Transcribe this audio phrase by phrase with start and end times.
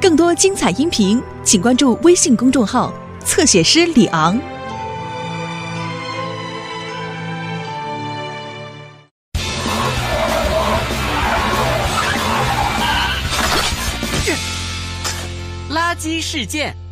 [0.00, 2.92] 更多精彩音频，请关注微信公众号
[3.24, 4.38] “侧写师李昂”。
[15.70, 16.83] 垃圾事件。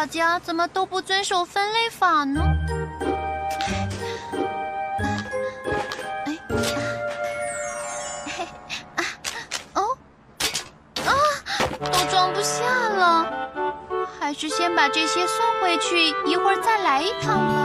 [0.00, 2.40] 大家怎么都不遵守分类法呢？
[6.24, 6.38] 哎，
[8.38, 8.48] 哎，
[8.96, 9.04] 啊，
[9.74, 9.98] 哦，
[11.04, 11.12] 啊，
[11.92, 13.26] 都装不下了，
[14.18, 17.59] 还是先把这些送回去，一会儿再来一趟吧。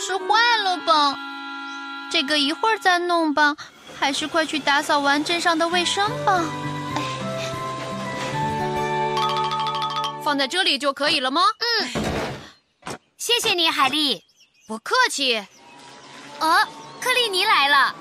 [0.00, 0.24] 是坏
[0.64, 1.14] 了吧？
[2.10, 3.56] 这个一会儿再弄吧，
[3.98, 6.42] 还是快去打扫完镇上的卫生吧。
[10.24, 11.42] 放在这里就可以了吗？
[11.58, 14.24] 嗯谢谢你，海丽。
[14.66, 15.36] 不客气。
[16.38, 16.66] 哦，
[17.00, 17.94] 克利尼来了。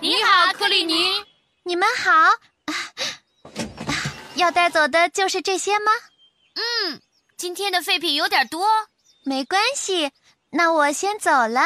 [0.00, 1.24] 你好，克利尼。
[1.62, 2.10] 你们好。
[2.12, 2.34] 啊
[2.66, 3.94] 啊
[4.34, 5.92] 要带走的就是这些吗？
[6.54, 7.00] 嗯，
[7.36, 8.66] 今天的废品有点多，
[9.24, 10.10] 没关系，
[10.52, 11.62] 那我先走了。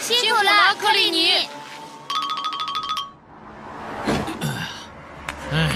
[0.00, 1.46] 辛苦苦了了，克里尼。
[5.52, 5.68] 啊，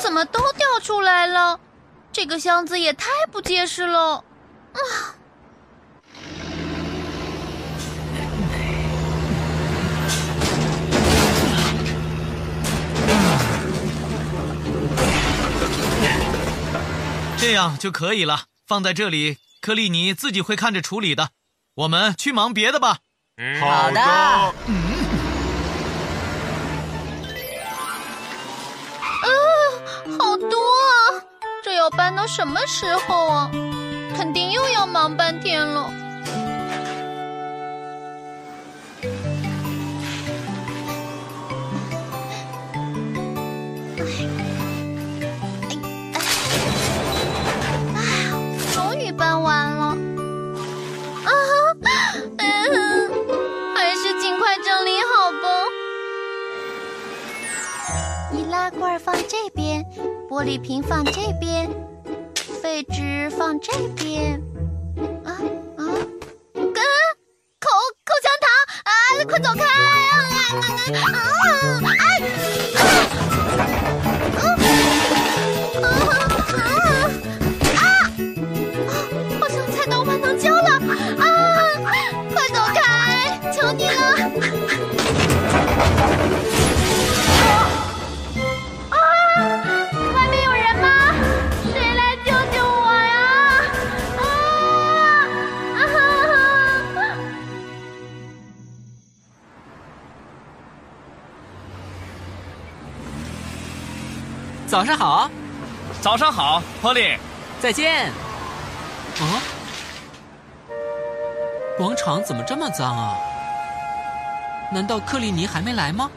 [0.00, 1.60] 怎么都掉出来了？
[2.10, 4.24] 这个箱子也太不结实了。
[4.72, 4.80] 啊！
[17.42, 21.30] 这样就可以了，放在这里，克利尼自己会看着处理的。
[21.74, 22.98] 我们去忙别的吧。
[23.60, 24.00] 好的。
[24.00, 24.52] 啊，
[30.20, 31.18] 好多啊！
[31.64, 33.50] 这要搬到什么时候啊？
[34.16, 35.92] 肯定又要忙半天了。
[58.32, 59.84] 易拉罐放这边，
[60.28, 61.70] 玻璃瓶放这边，
[62.34, 64.40] 废纸放这边。
[65.24, 65.32] 啊
[65.76, 65.80] 啊，
[66.54, 66.64] 跟
[67.60, 67.68] 口
[68.04, 68.46] 口香糖
[68.84, 68.90] 啊，
[69.28, 69.62] 快走开！
[69.64, 70.14] 啊
[71.02, 71.31] 啊啊！
[104.72, 105.30] 早上好，
[106.00, 107.18] 早上好，Polly。
[107.60, 108.06] 再见。
[108.06, 109.36] 啊，
[111.76, 113.14] 广场怎么这么脏啊？
[114.72, 116.10] 难道克利尼还没来吗？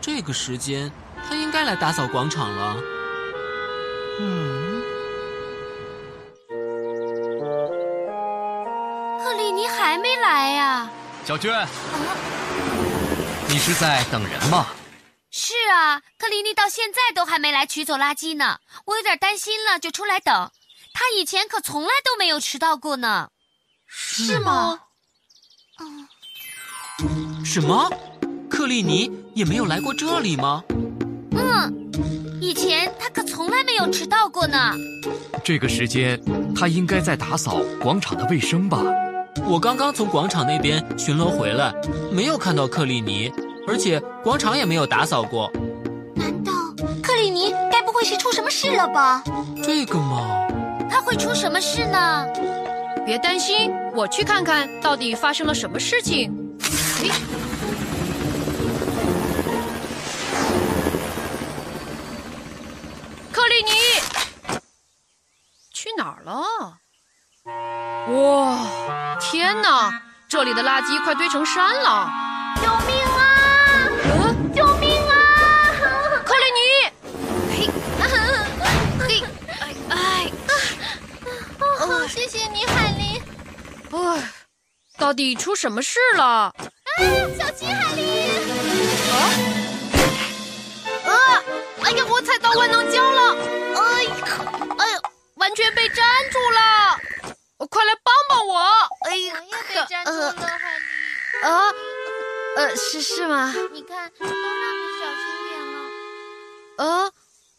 [0.00, 0.90] 这个时间
[1.28, 2.76] 他应该来打扫广场了。
[4.18, 4.82] 嗯，
[9.22, 10.90] 克利尼还没来呀、
[11.24, 11.64] 小娟，
[13.46, 14.66] 你是在等人吗？
[15.72, 20.50] 是啊，克利尼到现在都还没来取走垃圾呢，我有点担心了，就出来等。
[20.92, 23.30] 他以前可从来都没有迟到过呢。
[23.86, 24.80] 是吗？
[25.80, 26.06] 嗯
[27.42, 27.90] 什么？
[28.50, 30.62] 克利尼也没有来过这里吗？
[31.30, 31.90] 嗯，
[32.42, 34.74] 以前他可从来没有迟到过呢。
[35.42, 36.20] 这个时间，
[36.54, 38.82] 他应该在打扫广场的卫生吧？
[39.46, 41.72] 我刚刚从广场那边巡逻回来，
[42.12, 43.32] 没有看到克利尼，
[43.66, 45.50] 而且广场也没有打扫过。
[48.02, 49.22] 会会是出什么事了吧？
[49.62, 50.26] 这个嘛，
[50.90, 52.26] 他会出什么事呢？
[53.06, 56.32] 别担心，我去看看到底发生了什么事情。
[57.00, 57.10] 诶，
[63.30, 63.70] 克里尼
[65.72, 66.42] 去哪儿了？
[68.08, 70.02] 哇，天哪！
[70.28, 72.10] 这里的垃圾快堆成山了！
[83.92, 84.32] 唉，
[84.96, 86.24] 到底出什么事了？
[86.24, 86.54] 啊，
[87.38, 88.00] 小心海狸！
[89.12, 89.14] 啊！
[91.04, 91.12] 啊
[91.82, 93.36] 哎呀，我踩到万能胶了！
[93.76, 94.12] 哎呀，
[94.78, 95.00] 哎呀，
[95.34, 95.96] 完全被粘
[96.30, 96.98] 住了！
[97.68, 98.58] 快来帮帮我！
[99.10, 101.46] 哎呀，我也被粘住了，海狸。
[101.46, 101.62] 啊，
[102.56, 103.52] 呃，是是吗？
[103.72, 105.76] 你看，都让你小心点了。
[106.78, 107.12] 呃，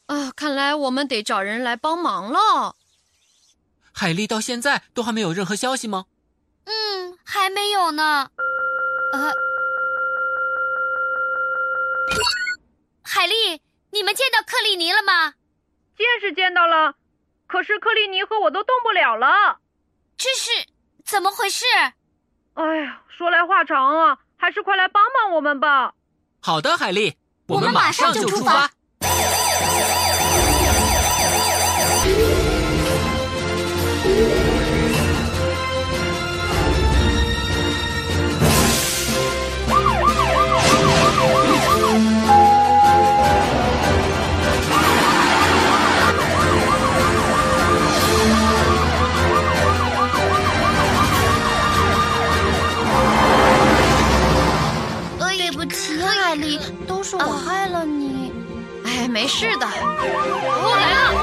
[0.07, 2.75] 啊，看来我们得找人来帮忙了。
[3.91, 6.05] 海丽到现在都还没有任何消息吗？
[7.33, 8.29] 嗯，还没有呢。
[9.11, 9.33] 呃，
[13.01, 13.59] 海丽，
[13.91, 15.33] 你们见到克里尼了吗？
[15.97, 16.93] 见是见到了，
[17.47, 19.57] 可是克里尼和我都动不了了。
[20.15, 20.51] 这是
[21.03, 21.65] 怎么回事？
[22.53, 25.93] 哎呀，说来话长啊，还是快来帮帮我们吧。
[26.41, 28.69] 好的，海丽，我们马上就出发。
[59.23, 61.13] 没事的，我来了。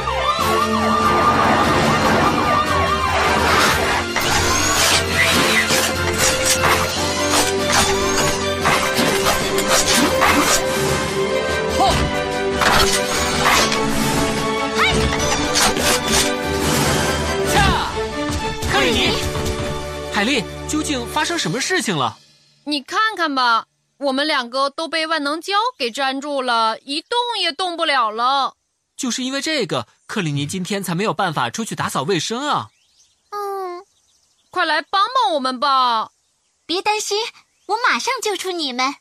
[17.53, 17.91] 恰，
[18.73, 19.13] 克里尼，
[20.11, 22.17] 海莉，究竟发生什么事情了？
[22.65, 23.67] 你看看吧，
[24.01, 28.55] 我们两个都被万能胶给粘住了，一动也动不了了。
[28.97, 32.71] 就是因为这个，克里尼今天才没有办法出去打扫卫生啊！
[33.31, 33.85] 嗯，
[34.51, 36.13] 快来帮帮我们吧！
[36.65, 37.19] 别担心，
[37.67, 38.95] 我马上救出你们。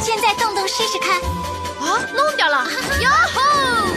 [0.00, 1.20] 现在动动试试看。
[1.78, 2.64] 啊，弄掉了！
[3.02, 3.95] 哟吼！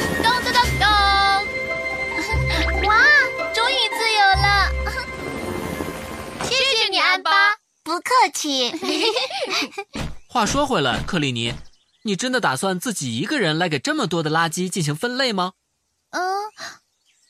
[7.90, 8.72] 不客气。
[10.30, 11.56] 话说回来，克里尼，
[12.04, 15.54] 你真的打算自己一个人来给这么多的垃圾进行分类吗？
[16.12, 16.22] 嗯，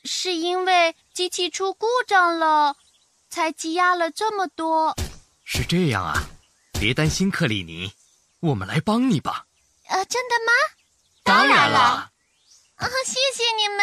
[0.04, 2.76] 是因为机器出故障了，
[3.30, 4.94] 才积压了这么多。
[5.44, 6.24] 是这样啊，
[6.78, 7.94] 别担心，克里尼，
[8.40, 9.46] 我们来帮你吧。
[9.88, 10.52] 呃，真的吗？
[11.24, 12.10] 当然了，
[12.76, 13.80] 啊，谢谢你们！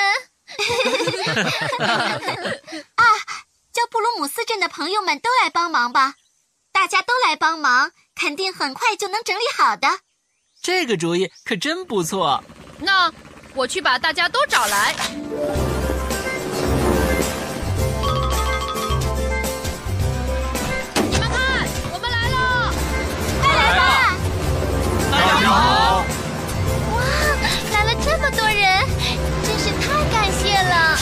[2.93, 3.03] 啊，
[3.73, 6.13] 叫布鲁姆斯镇的朋友们都来帮忙吧！
[6.79, 9.87] 大家都来帮忙，肯定很快就能整理好的。
[10.61, 12.43] 这个主意可真不错。
[12.77, 13.11] 那
[13.55, 14.95] 我去把大家都找来。
[21.09, 22.71] 你们看，我们来了！
[23.41, 24.13] 快来吧！
[25.11, 26.05] 大家好，
[26.93, 27.01] 哇，
[27.73, 28.87] 来了这么多人，
[29.43, 30.95] 真是太感谢了！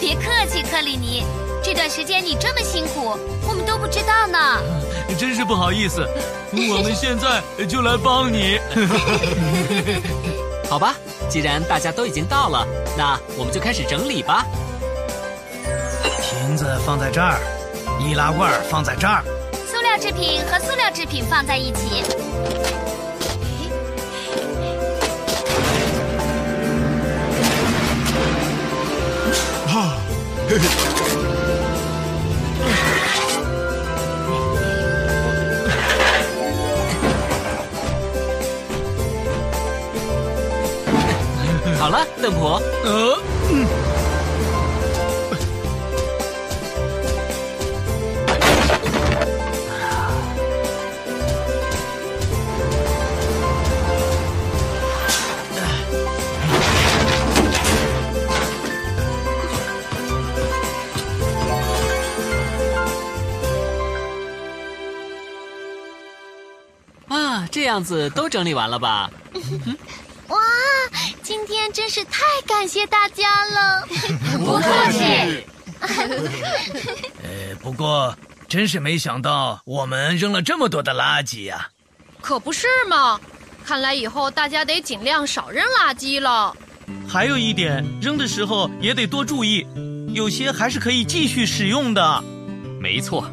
[0.00, 1.26] 别客气，克里尼，
[1.74, 4.38] 这段时间你这么辛苦，我们都不知道呢。
[5.18, 6.08] 真是不好意思，
[6.52, 8.60] 我们现在就来帮你。
[10.70, 10.94] 好吧，
[11.28, 12.64] 既然大家都已经到了，
[12.96, 14.46] 那我们就开始整理吧。
[16.22, 17.40] 瓶子放在这儿，
[17.98, 19.24] 易拉罐放在这儿。
[19.68, 22.04] 塑料制品和塑料制品放在一起。
[41.84, 42.58] 好了邓婆。
[42.82, 43.18] 呃
[43.52, 43.66] 嗯。
[67.08, 69.10] 啊这样子都整理完了吧？
[70.28, 70.38] 哇
[71.24, 73.88] 今天真是太感谢大家了！
[74.44, 75.42] 不客气。
[77.22, 78.14] 呃， 不过
[78.46, 81.66] 真是没想到我们扔了这么多的垃圾呀、
[82.20, 83.18] 可不是嘛！
[83.64, 86.54] 看来以后大家得尽量少扔垃圾了。
[87.08, 89.66] 还有一点，扔的时候也得多注意，
[90.12, 92.22] 有些还是可以继续使用的。
[92.78, 93.26] 没错，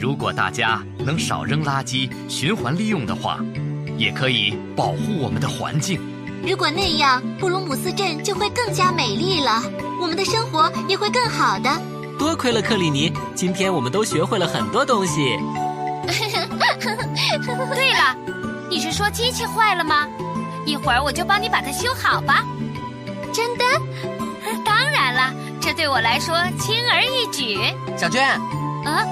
[0.00, 3.38] 如果大家能少扔垃圾、循环利用的话，
[3.98, 6.00] 也可以保护我们的环境。
[6.44, 9.62] 如果那样，布鲁姆斯镇就会更加美丽了，
[10.00, 11.70] 我们的生活也会更好的。
[12.18, 15.36] 多亏了克里尼，今天我们都学会了很多东西。
[17.74, 18.16] 对了，
[18.70, 20.06] 你是说机器坏了吗？
[20.64, 22.44] 一会儿我就帮你把它修好吧。
[23.32, 23.64] 真的？
[24.64, 27.58] 当然了，这对我来说轻而易举。
[27.96, 28.40] 小娟，
[28.84, 29.06] 嗯，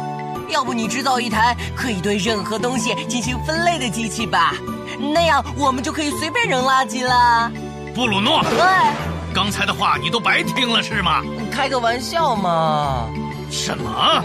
[0.48, 4.54] 要不你制造一台可以对任何东西进行分类的机器吧？
[4.98, 7.50] 那样我们就可以随便扔垃圾了。
[7.94, 8.94] 布鲁诺，哎，
[9.34, 11.22] 刚才的话你都白听了是吗？
[11.50, 13.08] 开个玩笑嘛。
[13.50, 14.24] 什么？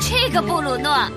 [0.00, 0.94] 这个布鲁诺，